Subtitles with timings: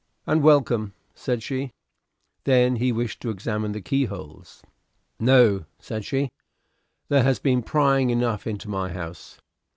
[0.25, 1.73] "And welcome," said she.
[2.45, 4.63] Then he wished to examine the keyholes.
[5.19, 6.31] "No," said she;
[7.09, 9.39] "there has been prying enough into my house."